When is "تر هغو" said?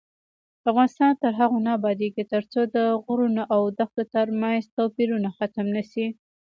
1.23-1.57